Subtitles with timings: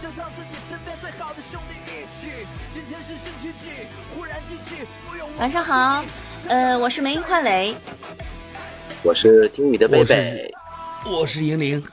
[0.00, 1.88] 就像自己身边最好的兄弟一
[2.20, 2.46] 起。
[2.72, 3.64] 今天是星期几？
[4.14, 6.04] 忽然记起，不用晚上好，
[6.48, 7.76] 呃，我是梅英焕磊，
[9.02, 10.54] 我是听雨的贝贝，
[11.04, 11.84] 我是银铃，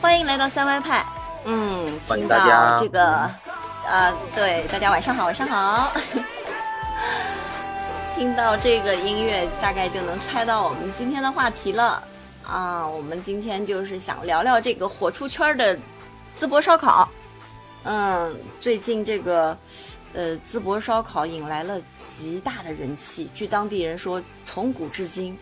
[0.00, 1.06] 欢迎来到三歪派。
[1.44, 3.30] 嗯，欢迎听到大家这个，啊，
[4.34, 5.92] 对，大家晚上好，晚上好。
[8.16, 12.02] 听到这个音乐，大概就能猜到我们今天的话题了
[12.46, 12.86] 啊。
[12.86, 15.76] 我们今天就是想聊聊这个火出圈的
[16.40, 17.08] 淄博烧烤。
[17.84, 19.56] 嗯，最近这个
[20.14, 21.80] 呃淄博烧烤引来了
[22.16, 25.36] 极大的人气，据当地人说，从古至今。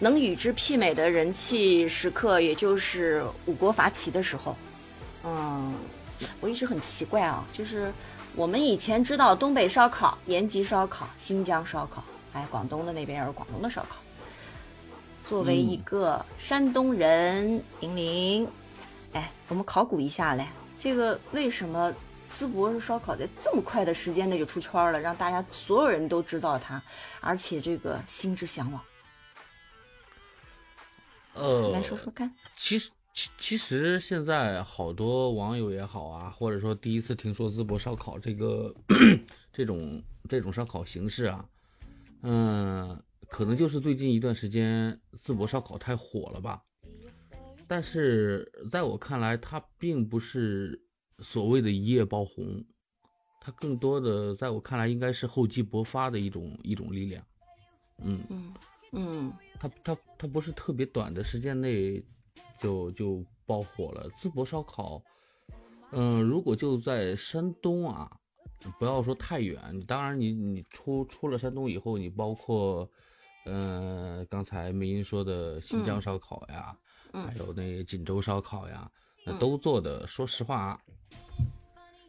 [0.00, 4.56] 能与之媲美的人气时刻，也就是五国伐齐的时候。
[5.24, 5.74] 嗯，
[6.40, 7.92] 我一直很奇怪啊，就是
[8.36, 13.96] 我们以前知道东北烧烤、延吉烧烤、新疆烧烤，哎，广东的那边有广东的烧烤。
[15.28, 18.48] 作为一个山东人，银铃，
[19.18, 20.46] 哎，我们考古一下嘞，
[20.78, 21.92] 这个为什么
[22.30, 26.80] 淄博烧烤在这么快的时间内就出圈了，让大家所有人都知道它，
[27.20, 28.80] 而且这个心之向往？
[31.34, 32.32] 呃，来说说看。
[32.56, 38.72] 其实其其实现在好多网友也好啊，或者说第一次听说淄博烧烤这个
[39.52, 41.44] 这种这种烧烤形式啊，
[42.22, 46.62] 嗯，可能就是最近一段时间淄博烧烤太火了吧。
[47.68, 50.82] 但是在我看来，它并不是
[51.18, 52.64] 所谓的一夜爆红，
[53.40, 57.22] 它更多的在我看来应该是厚积薄发的一种一种力量。
[57.98, 58.54] 嗯嗯
[58.92, 62.02] 嗯它它它不是特别短的时间内
[62.58, 64.08] 就就爆火了。
[64.18, 65.02] 淄博烧烤，
[65.92, 68.18] 嗯，如果就在山东啊，
[68.78, 72.88] 不要说太远，当然你你出出了山东以后，你包括，
[73.44, 76.78] 呃，刚才梅英说的新疆烧烤呀，嗯
[77.12, 78.90] 还有那锦州烧烤呀，
[79.24, 80.80] 那嗯都做的，说实话，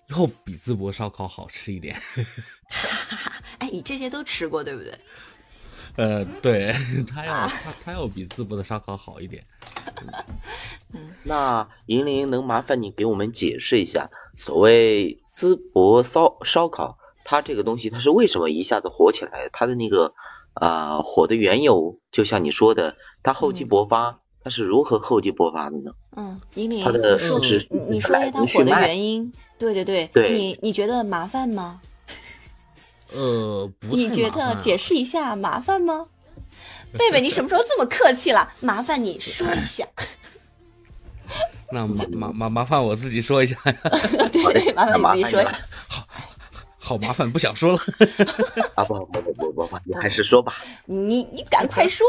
[0.07, 1.95] 要比淄博烧烤好吃一点。
[3.59, 4.93] 哎，你这些都吃过对不对？
[5.97, 6.73] 呃，对，
[7.07, 9.45] 它要它它要比淄博的烧烤好一点。
[11.23, 19.49] 那银铃能麻烦你给我们解释一下，所谓淄博烧烧烤，它这个东西它是为什么一下子火起来？
[19.51, 20.13] 它的那个
[20.53, 25.91] 啊、呃火的缘由，就像你说的，它厚积薄发，它是如何厚积薄发的呢？
[26.15, 29.31] 嗯，引领，它的你说是你你说一下它火的原因。
[29.57, 31.81] 对对对，对你你觉得麻烦吗？
[33.11, 36.07] 呃，不你觉得解释一下麻烦吗？
[36.97, 38.53] 贝贝，你什么时候这么客气了？
[38.61, 39.85] 麻烦你说一下。
[41.71, 43.73] 那麻麻麻麻烦我自己说一下呀，
[44.31, 45.59] 对对，麻烦你自己说一那下。
[45.87, 46.07] 好
[46.77, 47.79] 好麻烦，不想说了。
[48.75, 50.63] 啊不不不不不不，你还是说吧。
[50.85, 52.07] 你你赶快说。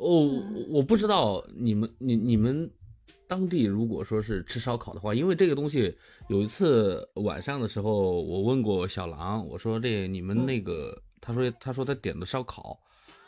[0.00, 2.70] 哦，我不知道你们你你们
[3.28, 5.94] 当地如果说是吃烧烤的话，因为这个东西
[6.28, 12.80] 有一次晚上的时候，我问过小狼，我说这你们那个，他说他说他点的烧烤，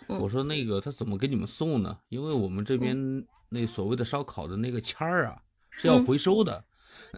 [0.08, 0.18] 嗯。
[0.18, 1.98] 我说那个他怎么给你们送呢？
[2.08, 6.04] 因为我们这边那所谓的烧烤的那个签儿啊是要嗯。
[6.06, 6.64] 回收的。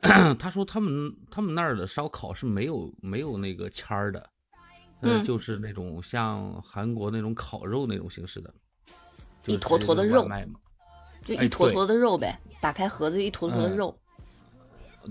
[0.38, 4.30] 他说他们他们那儿的烧烤是没有没有那个签儿的，
[5.00, 8.63] 呃嗯就是那种像韩国那种烤肉那种形式的，就
[9.46, 10.28] 一坨坨的肉
[11.22, 13.98] 就一坨坨的肉呗，打开盒子一坨坨的嗯肉。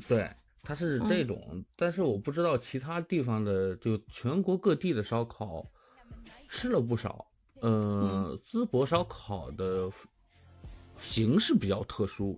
[0.07, 0.29] 对，
[0.61, 5.65] 它是这嗯种，但是我不知道其他地方的，就全国各地的烧烤
[6.47, 7.27] 吃了不少。
[7.61, 9.89] 呃，淄博烧烤的
[10.99, 12.37] 形式比较特殊，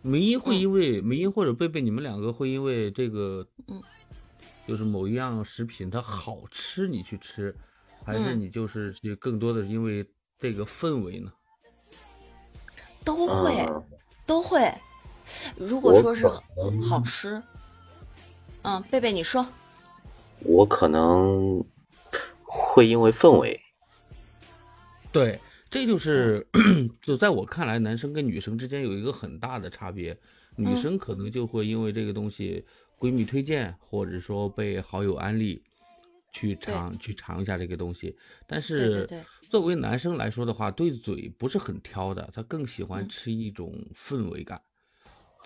[0.00, 3.82] 梅英会嗯因为、梅英或者贝贝，你们两个会因为这个，嗯，
[4.68, 7.56] 就是某一样食品它好吃你去吃，
[8.04, 10.08] 还是嗯你就是去更多的是因为
[10.44, 11.32] 这个氛围呢？
[13.02, 13.82] 都会嗯
[14.26, 14.70] 都会。
[15.56, 16.28] 如果说是
[16.86, 17.42] 好吃，
[18.60, 19.46] 嗯，贝贝你说，
[20.40, 21.64] 我可能
[22.42, 23.58] 会因为氛围，
[25.10, 25.40] 对，
[25.70, 30.14] 这就是嗯 就在我看来，男生跟女生之间有一个很大的差别。
[30.56, 32.66] 女嗯生可能就会因为这个东西，
[32.98, 35.62] 闺蜜推荐，或者说被好友安利，
[36.32, 38.18] 去尝去尝一下这个东西。
[38.46, 43.08] 但对对是对作为男生来说的话，对嘴不是很挑的，他更喜欢嗯。
[43.08, 44.62] 吃一种氛围感。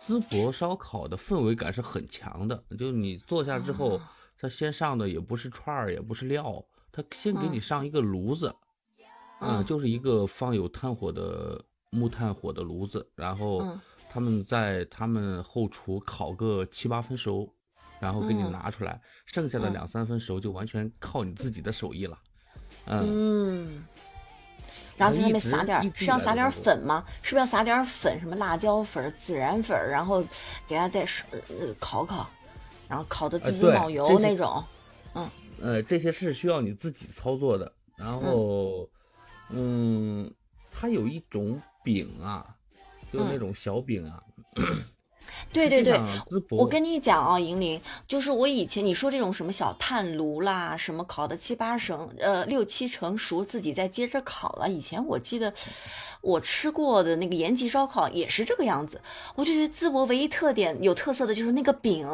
[0.06, 4.11] 淄博烧烤的氛围感是很强的，就你坐下之后，啊。
[4.39, 8.55] 他先上的也不是串儿，也不是料，他先给你嗯上一个炉子，
[9.41, 13.81] 嗯就是一个放有炭火的木炭火的炉子，然后嗯。
[14.11, 17.53] 他们在他们后厨烤个七八分熟，
[18.00, 18.53] 然后给你嗯。
[18.53, 19.73] 拿出来，剩下的嗯。
[19.73, 22.19] 两三分熟就完全靠你自己的手艺了。
[22.88, 23.85] 嗯，嗯，
[24.96, 27.05] 然后在上面撒点是要撒点粉吗？
[27.23, 30.25] 是不是要撒点粉，什么辣椒粉、孜然粉，然后
[30.67, 32.29] 给它再呃烤烤，
[32.88, 34.64] 然后烤的滋滋冒油那种。
[35.14, 35.31] 嗯
[35.61, 37.73] 呃，这些是需要你自己操作的。
[37.96, 38.88] 然后，
[39.50, 40.32] 嗯，
[40.73, 42.55] 它有一种饼啊，
[43.12, 44.23] 就是那嗯种小饼啊。
[45.52, 46.00] 对对对，
[46.50, 54.69] 我跟你讲啊，银铃，就是我以前你说这种什么小炭炉啦，什么烤的七八成，呃六七成熟，自己再接着烤了。
[54.69, 55.52] 以前我记得
[56.20, 59.00] 我吃过的那个延吉烧烤也是这个样子，
[59.34, 62.06] 我就觉得淄博唯一特点有特色的就是那个饼，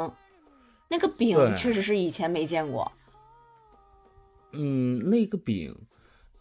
[0.89, 2.91] 那个饼确实是以前没见过。
[4.53, 5.75] 嗯，那个饼，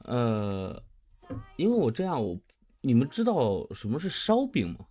[0.04, 0.80] 呃，
[1.56, 2.38] 因为我这样，我
[2.82, 4.86] 你们知道什么是烧饼吗？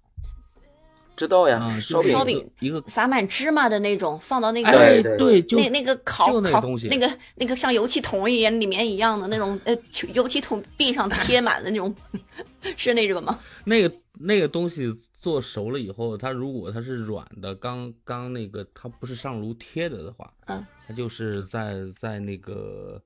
[1.23, 2.11] 知道呀，啊，烧饼。
[2.11, 6.61] 烧饼一个，撒满芝麻的那种，放到那个、哎，对对，就那那个烤那烤
[6.91, 9.77] 那个那个像油漆桶一样里面一样的那种呃
[10.15, 11.95] 油漆桶壁上 贴满的那种，
[12.77, 13.39] 是那种吗？
[13.65, 23.01] 那个那个东西做熟了以后，它如果它是软的，刚刚那个它不是上炉贴的的话，嗯，它就是在在那个，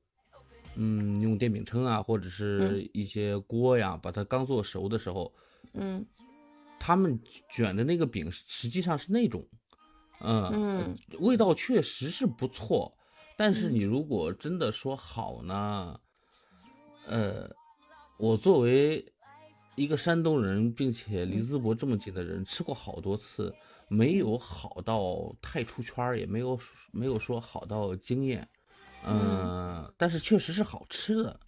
[0.76, 5.30] 嗯，用电饼铛啊，或者是一些锅呀，把它刚做熟的时候，
[5.74, 6.02] 嗯
[6.86, 9.48] 他们卷的那个饼实际上是那种，
[10.20, 10.96] 嗯，嗯。
[11.18, 12.96] 味道确实是不错，
[13.34, 13.74] 但是嗯。
[13.74, 15.98] 你如果真的说好呢，
[17.02, 17.56] 呃，
[18.18, 19.12] 我作为
[19.74, 23.52] 一个山东人，并且离淄博这么近的人，吃过好多次，
[23.88, 26.56] 没有好到太出圈儿，也没有
[26.92, 28.48] 没有说好到惊艳，
[29.04, 31.40] 嗯，但是确实是好吃的。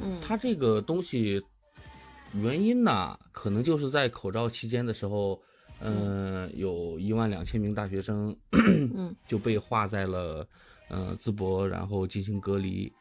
[0.00, 0.18] 嗯。
[0.22, 1.42] 它这个东西
[2.32, 5.42] 原因呢，可能就是在口罩期间的时候，
[5.80, 10.48] 嗯、有一万两千名大学生嗯 就被划在了
[10.88, 12.92] 呃淄博，然后进行隔离。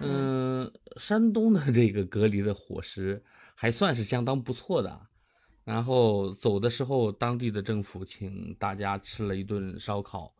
[0.00, 5.00] 嗯、山东的这个隔离的伙食还算是相当不错的。
[5.64, 10.32] 然后走的时候，当地的政府请大家吃了一顿烧烤，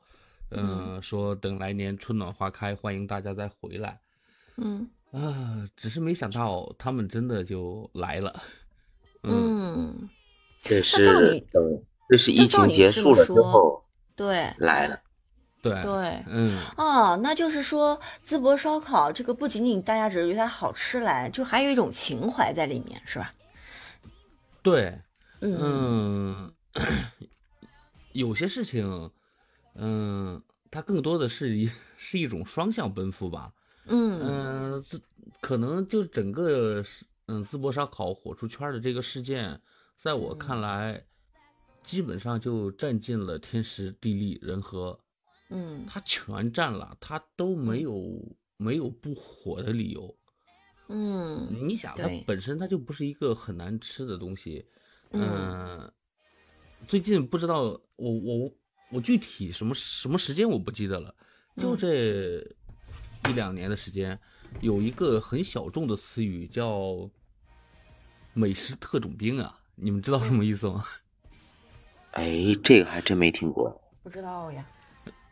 [0.50, 4.00] 嗯、说等来年春暖花开，欢迎大家再回来。
[4.56, 8.42] 嗯啊，只是没想到他们真的就来了。
[9.22, 10.08] 嗯，嗯，
[10.62, 13.84] 这是等这是疫情结束了之后
[14.14, 15.00] 对来了。
[15.60, 16.22] 对，对。
[16.28, 23.34] 嗯，哦，那就是说，淄博烧烤这个不仅仅大家只是觉得它好吃来，就还有一种情怀在里面，是吧？
[24.62, 25.00] 对，
[25.40, 26.52] 嗯嗯，
[28.12, 29.10] 有些事情，
[29.74, 33.52] 嗯，它更多的是一是一种双向奔赴吧。
[33.88, 34.84] 嗯
[35.40, 39.60] 可能就整个是嗯淄博烧烤火出圈的这个事件，
[39.96, 41.06] 在我看来，
[41.82, 45.00] 基本上就占尽了天时地利人和。
[45.50, 50.14] 嗯它全占了，他都没有没有不火的理由。
[50.88, 54.66] 嗯你想，它本身它就不是一个很难吃的东西。
[55.10, 55.92] 嗯嗯，
[56.86, 57.62] 最近不知道
[57.96, 58.52] 我我
[58.90, 61.14] 我具体什么什么时间我不记得了，
[61.56, 62.56] 就嗯这
[63.26, 64.18] 一两年的时间，
[64.60, 67.10] 有一个很小众的词语叫
[68.32, 70.84] 美食特种兵啊，你们知道什么意思吗？
[72.12, 73.80] 哎，这个还真没听过。
[74.02, 74.66] 不知道呀，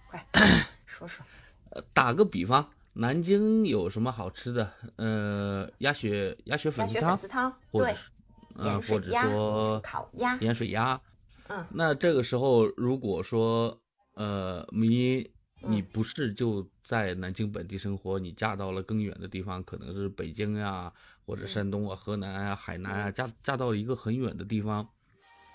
[0.09, 0.27] 快
[0.87, 1.25] 说说。
[1.71, 4.73] 呃，打个比方，南京有什么好吃的？
[4.97, 8.11] 呃，鸭血鸭血粉丝汤，丝汤，对，或者是
[8.59, 11.00] 嗯、或者说烤鸭，盐水鸭。
[11.49, 13.81] 嗯那这个时候，如果说
[14.14, 15.31] 呃，你
[15.63, 20.93] 你嗯不是就在南京本地生活，你嫁到了更远的地方，可能是北京呀，
[21.25, 21.49] 或者嗯。
[21.49, 24.89] 山东啊、河南啊、海南啊，嫁嫁到了一个很远的地方，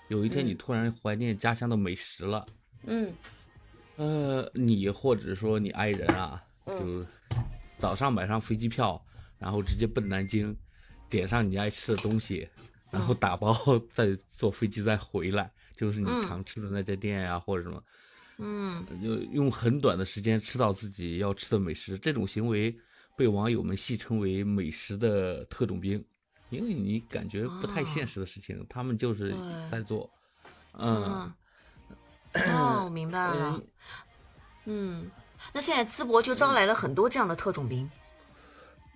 [0.08, 0.56] 有一天你嗯。
[0.56, 2.44] 突然怀念家乡的美食了。
[2.86, 3.12] 嗯。
[3.96, 6.76] 呃，你或者说你爱人啊，嗯。
[6.78, 7.06] 就
[7.78, 9.04] 早上买上飞机票，
[9.38, 10.56] 然后直接奔南京，
[11.08, 12.48] 点上你爱吃的东西，
[12.90, 13.16] 然后嗯。
[13.20, 13.54] 打包
[13.94, 16.20] 再坐飞机再回来，就是你嗯。
[16.20, 17.82] 常吃的那家店呀、或者什么，
[18.42, 22.78] 嗯就用很短的时间吃到自己要吃的美食，这种行为
[23.16, 26.04] 被网友们戏称为“美食的特种兵”，
[26.50, 29.34] 因为你感觉不太现哦实的事情，他们就是
[29.70, 30.10] 在做，
[30.74, 31.32] 嗯。
[32.34, 33.66] 嗯， 哦，明白了嗯。
[34.64, 35.10] 嗯，
[35.52, 37.90] 那现在淄博就招来了很多这样的特种兵。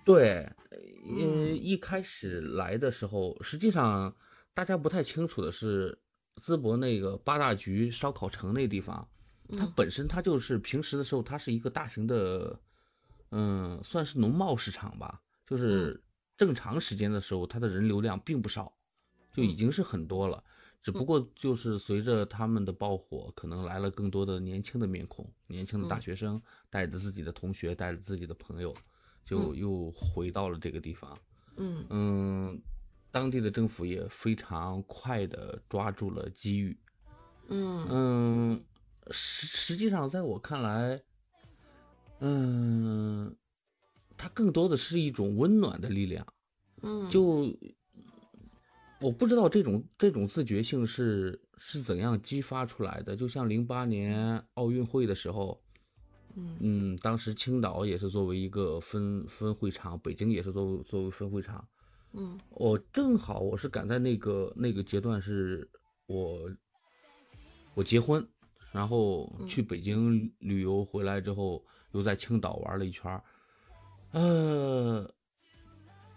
[0.05, 0.77] 对，呃，
[1.09, 4.15] 嗯一开始来的时候，实际上
[4.53, 5.99] 大家不太清楚的是，
[6.41, 9.07] 淄博那个八大局烧烤城那地方，
[9.55, 9.73] 它嗯。
[9.75, 12.59] 本身它就是平时的时候，它是一个大型的，
[13.31, 16.03] 嗯，算是农贸市场吧，就是
[16.37, 18.77] 正常时间的时候，它的人流量并不少，
[19.33, 20.43] 就已嗯经是很多了。
[20.83, 26.01] 只不过就是随着他们的爆火，可能来了更多的年轻的面孔，年轻的大嗯。
[26.01, 28.73] 学生带着自己的同学，带着自己的朋友，
[29.25, 29.55] 就嗯。
[29.55, 31.17] 又回到了这个地方。
[31.57, 31.85] 嗯。
[31.89, 32.61] 嗯，
[33.11, 36.77] 当地的政府也非常快的抓住了机遇。
[37.49, 37.87] 嗯。
[37.89, 38.63] 嗯，
[39.11, 41.01] 实实际上在我看来，
[42.19, 43.35] 嗯，
[44.17, 46.33] 它更多的是一种温暖的力量。
[46.81, 47.57] 嗯，就
[48.99, 53.15] 我不知道这种这种自觉性是是怎样激发出来的。
[53.15, 55.61] 就像零八年奥运会的时候，
[56.35, 61.67] 嗯嗯，当时青岛也是作为一个分分会场，北京也是作为作为分会场。
[62.13, 65.69] 嗯我正好我是赶在那个那个阶段，是
[66.07, 66.49] 我
[67.73, 68.27] 我结婚，
[68.71, 73.23] 然后嗯去北京旅游回来之后，又在青岛玩了一圈儿。
[74.11, 75.13] 呃，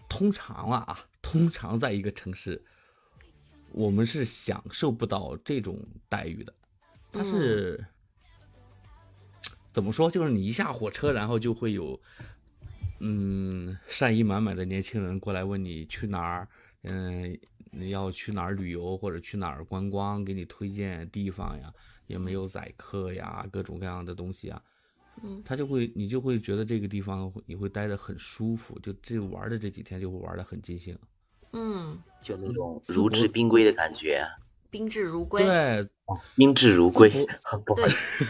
[0.08, 2.64] 通常啊， 通常在一个城市，
[3.72, 5.78] 我们是享受不到这种
[6.08, 6.54] 待遇的。
[7.12, 7.84] 它是、
[9.72, 10.10] 怎么说？
[10.10, 12.00] 就是你一下火车，然后就会有
[13.00, 16.48] 嗯善意满满的年轻人过来问你去哪儿，
[16.82, 17.38] 嗯，
[17.72, 21.72] 你要去哪儿旅游或者去哪儿观光，给你推荐地方呀，
[22.10, 24.60] 也没有宰客呀，各种各样的东西啊。
[25.22, 30.98] 嗯他就会，你就会觉得这个地方你会待得很舒服，就这玩的这几天就会玩得很尽兴。
[31.52, 34.26] 嗯，就那种如履冰归的感觉，
[34.70, 35.42] 宾至如归。
[35.44, 35.88] 对，
[36.36, 37.58] 宾至如归淄。
[37.64, 38.24] 不好对意思，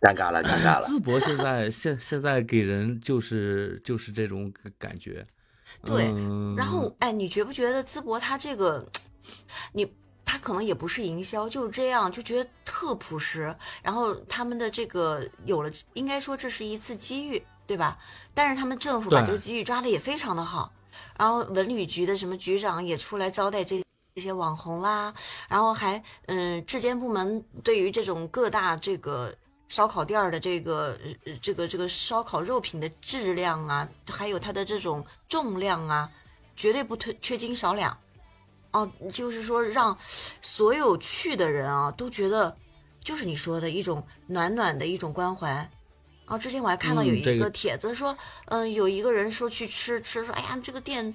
[0.00, 0.86] 尴尬了，尴尬了。
[0.88, 5.26] 淄博现在现现在给人就是就是这种感觉。
[5.84, 8.86] 对嗯、然后，哎，你觉不觉得淄博它这个，
[9.72, 9.92] 你它
[10.40, 13.54] 可能也不是营销，就是这样，就觉得特朴实。
[13.82, 17.98] 然后他们的这个有了，应该说这是一次机遇，对吧？
[18.34, 20.72] 但是他们政府把这个机遇抓的也非常的好。
[21.18, 25.12] 然后文旅局的什么局长也出来招待这这些网红啦，
[25.48, 29.32] 然后还嗯，质监部门对于这种各大这个
[29.68, 36.10] 烧烤店儿的这个呃这个这个烧烤肉品的质量啊，还有它的这种重量啊，
[36.56, 37.96] 绝对不缺缺斤少两。
[38.72, 39.96] 哦，就是说让
[40.40, 42.56] 所有去的人啊都觉得，
[43.02, 45.68] 就是你说的一种暖暖的一种关怀。
[46.26, 51.12] 啊，之前我还看到有一个帖子说，嗯、有一个人说去吃吃，说哎呀，这个店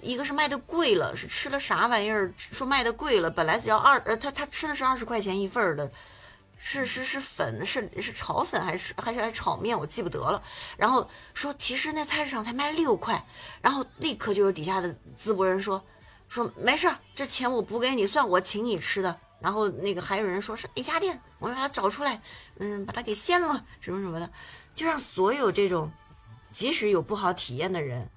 [0.00, 2.32] 一个是卖的贵了，是吃了啥玩意儿？
[2.38, 5.90] 说卖的贵了，本来只要二呃，他他吃的是二十块钱一份儿的，
[6.56, 10.42] 是是是粉，是是炒粉还是还是还是炒面，我记不得了。
[10.78, 13.22] 然后说其实那菜市场才卖六块，
[13.60, 15.84] 然后立刻就有底下的淄博人说
[16.28, 19.18] 说没事儿，这钱我补给你，算我请你吃的。
[19.40, 22.20] 然后那个还有人说是哪家店，我要把它找出来，
[22.58, 24.28] 嗯，把它给掀了，什么什么的，
[24.74, 25.90] 就让所有这种
[26.50, 28.10] 即使有不好体验的人，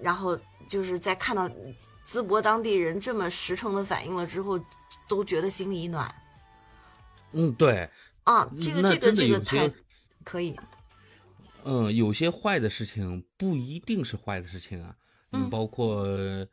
[0.00, 1.50] 然后就是在看到
[2.06, 4.58] 淄博当地人这么实诚的反应了之后，
[5.08, 6.14] 都觉得心里一暖。
[7.32, 7.90] 嗯，对，
[8.22, 9.68] 啊，这个这个这个太
[10.22, 10.56] 可以，
[11.64, 14.94] 嗯，有些坏的事情不一定是坏的事情啊，
[15.32, 15.50] 嗯。
[15.50, 16.48] 包括嗯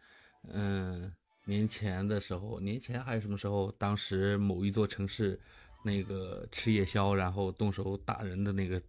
[1.45, 5.39] 年前的时候，年前还是什么时候，当时某一座城市
[5.83, 8.81] 那个吃夜宵然后动手打人的那个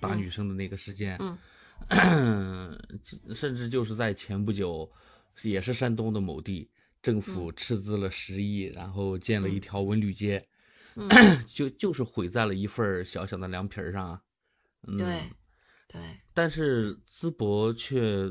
[0.00, 1.18] 打嗯女生的那个事件，
[1.88, 2.78] 嗯
[3.34, 4.90] 甚至就是在前不久，
[5.42, 6.70] 也是山东的某地，
[7.02, 10.48] 政府斥资了十亿，然后建了一嗯条文旅街，
[10.94, 11.08] 嗯，
[11.46, 14.22] 就就是毁在了一份小小的凉皮儿上啊。
[14.86, 15.30] 嗯、对
[15.88, 16.00] 对，
[16.32, 18.30] 但是淄博却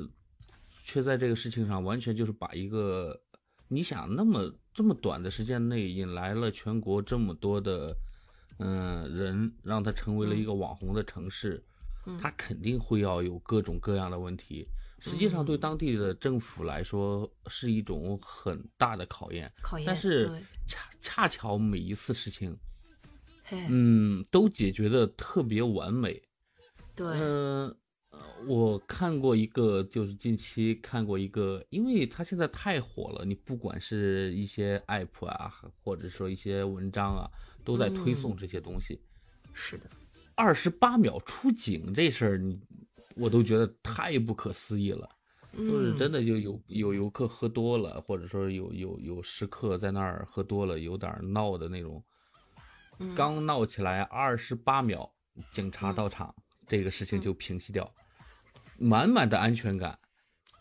[0.90, 3.22] 却在这个事情上完全就是把一个
[3.68, 7.96] 你想那么这么短的时间内引来了全国这么多的
[8.58, 11.64] 嗯、人，让它成为了一个网红的城市，
[12.08, 12.18] 嗯。
[12.18, 14.68] 它肯定会要有各种各样的问题。
[15.00, 15.60] 实际上对嗯。
[15.60, 22.58] 当地的政府来说是一种很大的考验，考验，但是恰恰巧每一次事情，
[23.52, 26.22] 嗯，都解决的特别完美。
[26.96, 27.78] 对，嗯、呃
[28.48, 37.30] 我看过一个，就是近期看过一个，因为它现在太火了，你不管是一些 app 啊，或者说一些文章啊，
[37.64, 39.00] 都在推送嗯这些东西。
[39.54, 39.90] 是的，
[40.36, 42.60] 二十八秒出警这事儿，你
[43.16, 45.10] 我都觉得太不可思议了。
[45.52, 52.04] 就是真的，就有有游客喝多了，或者说有有有食客在那儿喝多了，有点闹的那种，
[53.00, 55.12] 嗯刚闹起来二十八秒，
[55.52, 56.36] 警察嗯到场，
[56.70, 57.22] 这个事情嗯。
[57.22, 57.94] 就平息掉，
[58.78, 60.00] 满满的安全感。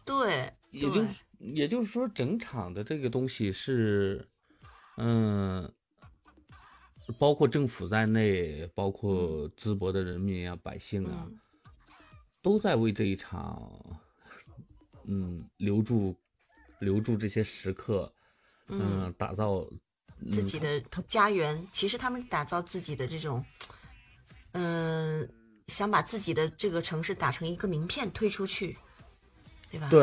[0.05, 4.29] 对，也就是也就是说，整场的这个东西是，
[4.97, 5.73] 嗯，
[7.19, 11.39] 包括政府在内，包括淄博的人民啊、百姓啊，嗯。
[12.41, 14.01] 都在为这一场，
[15.05, 16.17] 嗯，留住
[16.79, 18.11] 留住这些食客，
[18.69, 19.67] 嗯嗯，打造
[20.21, 23.45] 嗯自己的家园，其实他们打造自己的这种，
[24.53, 25.29] 嗯、
[25.69, 28.77] 想把自己的这个城市打成一个名片推出去。
[29.71, 30.01] 对吧？，对，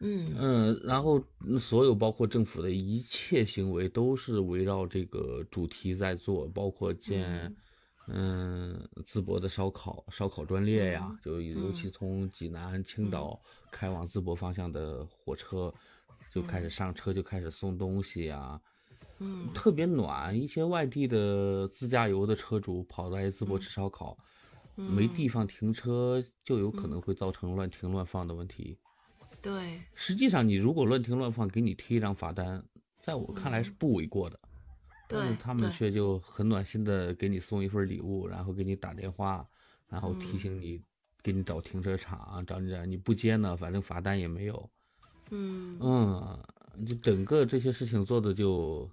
[0.00, 7.56] 嗯嗯，然后嗯所有包括政府的一切行为都是围绕这个主题在做，包括建
[8.06, 15.72] 嗯淄博的烧烤烧烤专列呀，嗯就尤其从济南、青岛开往淄博方向的火车
[16.30, 18.60] 就开始上车就开始送东西呀，
[19.20, 20.38] 嗯特别暖。
[20.38, 24.18] 一些外地的自驾游的车主跑来淄博吃烧烤，
[24.78, 28.78] 没地嗯方停车，就有可能会造成乱停乱放的问题。
[29.42, 32.64] 对，实际上，你如果乱停乱放，给你贴一张罚单，
[33.00, 34.38] 在我看来是不为过的。
[35.10, 39.46] 但是对他们却就很暖心的给你送一份礼物，然后给你打电话，
[39.88, 40.82] 然后提嗯醒你，
[41.22, 44.70] 给你找停车场，找你找你不接呢，反正罚单也没有。
[45.30, 48.90] 嗯嗯，就整个这些事情做的就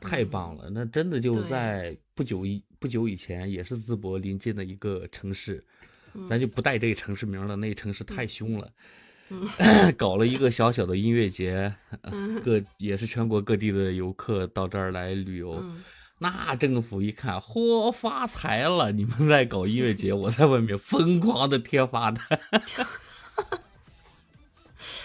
[0.00, 0.68] 太棒了。
[0.68, 5.64] 那真的就在不久以不久以前，也是淄博临近的一个城市，
[6.14, 8.72] 嗯咱就不带这个城市名了，那城市太凶了。
[9.28, 9.48] 嗯
[9.98, 15.58] 搞了一个小小的音乐节，嗯各也是全国各地的游客到这儿来旅游。
[15.60, 15.82] 嗯
[16.18, 18.90] 那政府一看，嚯，发财了！
[18.90, 22.26] 你们在搞音乐节，我在外面疯狂的贴罚单。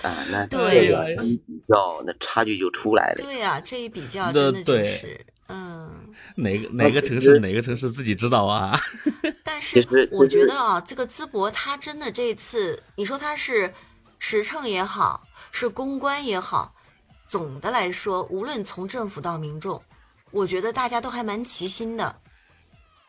[0.04, 3.16] 啊，那对这个一比较，那差距就出来了。
[3.22, 6.14] 对呀、这一比较那真的就对是，嗯。
[6.36, 8.80] 哪个哪个城市哪个城市自己知道啊？
[9.44, 13.74] 但是我觉得啊，这个淄博它真的这次，你说它是
[14.18, 16.74] 实诚也好，是公关也好，
[17.28, 19.82] 总的来说，无论从政府到民众，
[20.32, 22.16] 我觉得大家都还蛮齐心的。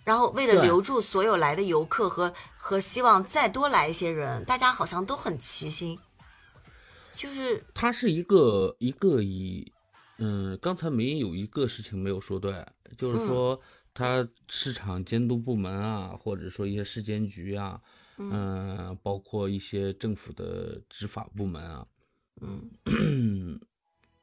[0.04, 5.96] 然后为了留住所有来的游客和和希望再多来一些人，大家好像都很齐心。
[7.14, 9.72] 就是它是一个一个以，
[10.24, 12.64] 嗯，刚才梅有一个事情没有说对，
[12.96, 13.26] 就是嗯。
[13.26, 13.60] 说
[13.92, 17.82] 它市场监督部门啊，或者说一些市监局啊，
[18.18, 21.88] 嗯、包括一些政府的执法部门啊，
[22.40, 22.70] 嗯。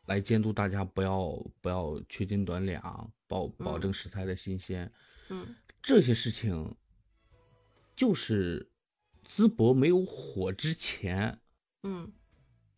[0.05, 3.81] 来监督大家不要不要缺斤短两，保保嗯。
[3.81, 4.91] 证食材的新鲜，
[5.27, 5.53] 嗯。
[5.83, 6.75] 这些事情
[7.97, 8.71] 就是
[9.27, 11.39] 淄博没有火之前，
[11.83, 12.11] 嗯，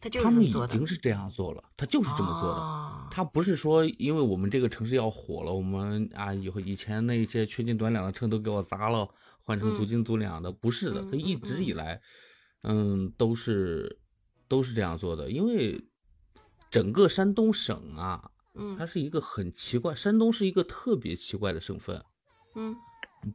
[0.02, 2.60] 他就他们已经是这样做了，他就是这么做的。
[2.60, 9.10] 哦他不是说因为我们这个城市要火了，我们啊以后以前那些缺斤短两的秤都给我砸了，
[9.42, 12.02] 换成足嗯斤足两的，不是的，他嗯一直以来，
[12.64, 14.00] 嗯，都是
[14.48, 15.84] 都是这样做的，因为
[16.70, 22.06] 整个山东省啊，嗯它是一个很奇怪，山东是一个特别奇怪的省份，
[22.56, 22.78] 嗯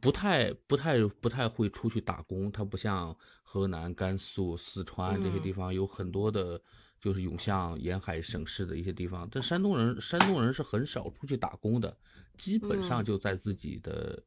[0.01, 6.61] 不太不太不太会出去打工，它不像河南、甘肃、四川这些地嗯方有很多的，
[6.99, 9.29] 就是涌向沿海省市的一些地方。
[9.31, 11.97] 但山东人山东人是很少出去打工的，
[12.37, 14.23] 基本上嗯就在自己的，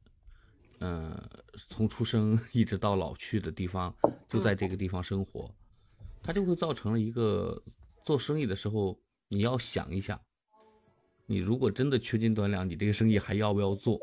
[0.79, 1.29] 嗯、
[1.68, 3.94] 从出生一直到老去的地方，
[4.31, 5.55] 就在这个地方生活，
[6.23, 7.62] 它就会造成了一个
[8.03, 10.23] 做生意的时候，你要想一想，
[11.27, 14.01] 你如果真的缺斤短两，你这个生意还要不要做？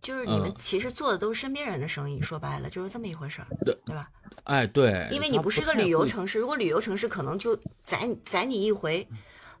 [0.00, 4.08] 就是你们嗯其实做的都是身边人的生意，说白了就是这么一回事儿，对对吧？
[4.44, 9.06] 哎，对，因为你不是一个旅游城市，如果旅游城市可能就宰宰你一回，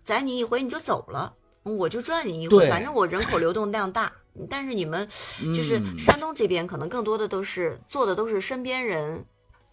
[0.04, 4.12] 宰你一回你就走了，我就赚你一回，反正我人口流动量大。
[4.48, 5.06] 但是你们
[5.54, 9.24] 就是嗯山东这边，可能更多的都是做的都是身边人、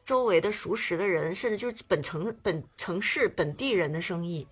[0.04, 4.48] 周围的熟识的人，甚至就是本城本城市本地人的生意。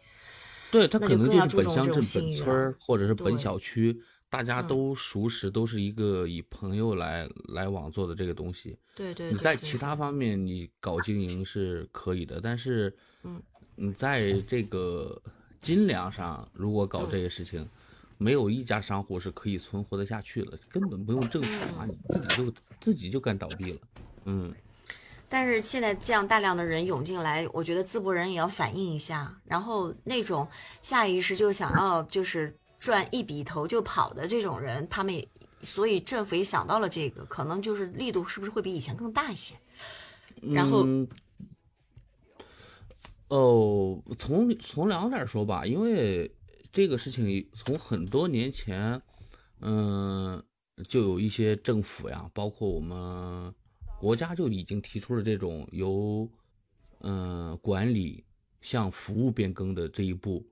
[0.72, 4.00] 对，它那就可能更要注重就是本乡镇、这种信誉本村儿或者是本小区，
[4.36, 8.78] 大家嗯都熟识，都是一个以朋友来来往做的这个东西。
[8.94, 12.94] 对对你对对对在其他方面你搞经营是可以的，但是，
[13.24, 13.42] 嗯，
[13.76, 15.22] 你在这个
[15.62, 17.66] 斤两上如果搞嗯这些事情，
[18.18, 23.80] 没有一家商户是可以存活得下去的，根本不用政府啊，你自己就自己就干倒闭了。
[24.26, 24.54] 嗯，
[25.30, 30.46] 但是现在这样大量的人涌进来，我觉得淄博人也要反应一下，然后那种
[30.82, 32.54] 下意识就想要就是
[32.86, 35.28] 赚一笔头就跑的这种人，他们也，
[35.64, 39.56] 所以政府也想到了这个，可能就是力度是不是会比以前更大一些？
[40.54, 40.86] 然后
[43.30, 46.32] 哦，从从两点说吧，因为
[46.72, 49.02] 这个事情从很多年前，
[49.62, 50.44] 嗯，
[50.88, 53.52] 就有一些政府呀，包括我们
[54.00, 56.30] 国家就已经提出了这种由
[57.00, 58.24] 嗯管理
[58.62, 60.46] 向服务变更的这一步，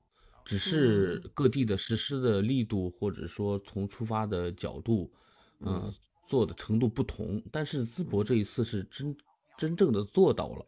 [0.46, 5.12] 只是嗯各地的实施的力度或者说从出发的角度，
[5.60, 5.94] 嗯，
[6.28, 9.16] 做的程度不同，但是淄博这一次是真
[9.58, 10.66] 真正的做到了。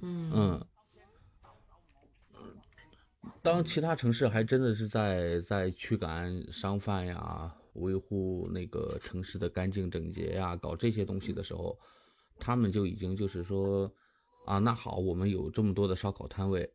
[0.00, 0.32] 嗯。
[0.34, 0.66] 嗯，
[3.42, 11.78] 当其他城市还真的是在在驱赶商贩呀，维护那个城市的干净整洁呀，搞这些东西的时候，
[12.38, 13.92] 他们就已经就是说，
[14.44, 16.72] 啊，那好，我们有这么多的烧烤摊位，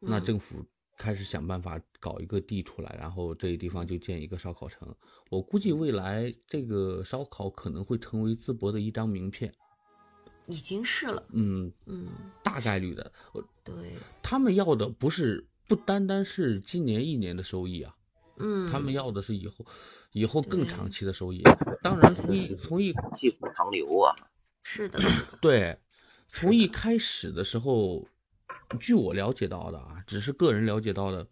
[0.00, 0.24] 那嗯。
[0.24, 0.64] 政府
[0.96, 4.94] 开始想办法搞一个地出来，然后这个地方就建一个烧烤城。
[5.30, 9.52] 我估计未来这个烧烤可能会成为淄博的一张名片，
[10.46, 12.08] 已经是了，嗯，嗯，
[12.42, 13.12] 大概率的。
[13.62, 13.74] 对，
[14.22, 17.96] 他们要的不是不单单是今年一年的收益啊，
[18.38, 19.66] 嗯，他们要的是以后
[20.12, 21.42] 以后更长期的收益。
[21.82, 24.14] 当然，从一从一细水长流啊。
[24.62, 24.98] 是的，
[25.40, 25.78] 对，
[26.32, 28.08] 从一开始的时候，
[28.80, 31.26] 据我了解到的啊，只是个人了解到的，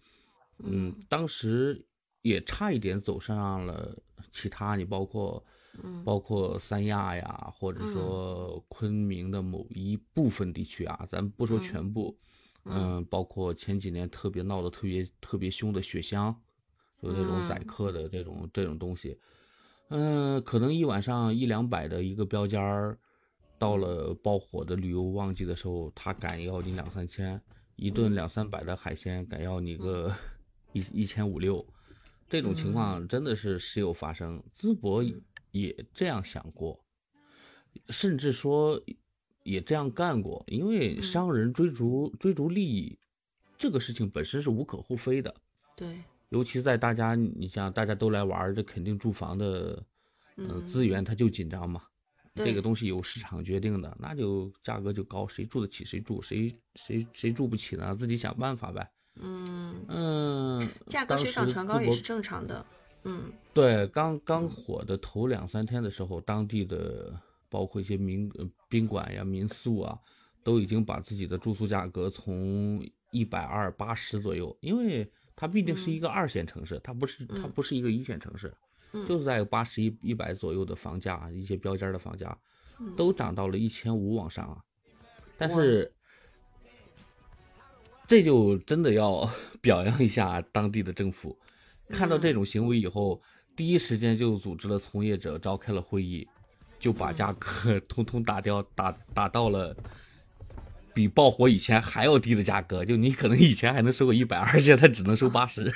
[0.58, 1.86] 嗯，当时
[2.22, 3.96] 也差一点走上了
[4.32, 5.44] 其他，你包括
[5.82, 6.02] 嗯。
[6.04, 7.86] 包括三亚呀，或者嗯。
[7.86, 12.16] 说昆明的某一部分地区啊，咱不说嗯全部，
[12.64, 16.42] 嗯嗯，包括前几年特别闹得特别特别凶的雪乡，
[17.00, 19.18] 有那种宰嗯客的这种这种东西，
[19.88, 22.98] 嗯，可能一晚上一两百的一个标间儿，
[23.64, 27.40] 到了爆火的旅游旺季的时候，他敢要你两三千，
[27.76, 30.14] 一顿两三百的海鲜敢要你个
[30.74, 31.66] 一一千五六，
[32.28, 34.42] 这种情况真的是时有发生。
[34.54, 35.02] 淄博
[35.50, 36.84] 也这样想过，
[37.88, 38.82] 甚至说
[39.44, 41.02] 也这样干过，因为嗯。
[41.02, 42.98] 商人追逐追逐利益，
[43.56, 45.34] 这个事情本身是无可厚非的。
[45.74, 49.86] 对，尤其在大家，你像大家都来玩儿，这肯定住房的，
[50.36, 50.66] 呃，嗯。
[50.66, 51.84] 资源它就紧张嘛。
[52.34, 58.90] 这个东西由市场决定的，那就价格就高，谁住得起谁住，谁谁谁住不起呢，自己想办法呗。
[59.16, 62.66] 嗯，嗯， 价格水涨船高也是正常的，
[63.04, 63.32] 嗯。
[63.52, 67.16] 对，刚刚火的头两三天的时候，当地的
[67.48, 69.96] 包括一些民呃宾馆呀、民宿啊，
[70.42, 77.52] 都已经把自己的住宿价格从一百二八十左右，因为它毕竟是一个二线城市，它不是它嗯。
[77.52, 78.56] 不是一个一线城市，嗯
[79.08, 82.38] 就是在八十一一百左右的房价，一些标间儿的房价
[82.78, 82.94] 嗯。
[82.96, 84.58] 都涨到了一千五往上啊，
[85.38, 85.92] 但是。
[88.06, 89.30] 这就真的要
[89.62, 91.38] 表扬一下当地的政府，
[91.88, 92.34] 看到这嗯。
[92.34, 93.22] 种行为以后，
[93.56, 96.28] 第一时间就组织了从业者召开了会议，
[96.78, 97.14] 就把嗯。
[97.14, 99.74] 价格 通通打掉，打打到了
[100.92, 102.84] 比爆火以前还要低的价格。
[102.84, 105.72] 就你可能以前还能收个一百二，现在只能收八十，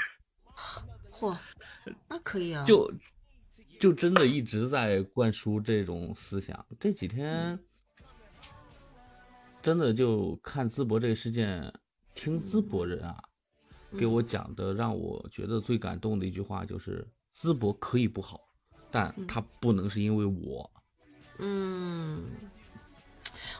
[1.10, 1.34] 嚯，
[2.08, 2.92] 那可以啊，就
[3.80, 6.66] 就真的一直在灌输这种思想。
[6.80, 7.58] 这几天
[9.62, 11.72] 真的就看淄博这个事件，
[12.14, 13.22] 听淄博人啊。
[13.98, 18.38] 给嗯我讲的让我觉得最感动的一句话就是：淄博可以不好，
[18.90, 20.70] 但嗯它不能是因为我。
[21.38, 22.22] 嗯，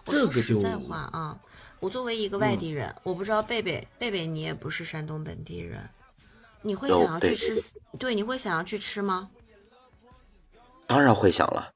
[0.05, 1.41] 我这个说实在话啊，
[1.81, 5.89] 我作为一个外嗯地人，我不知道贝贝贝贝你也不是山东本地人，
[6.63, 7.73] 你会想要去对吃？
[7.99, 9.31] 对，你会想要去吃吗？
[10.87, 11.73] 当然会想了，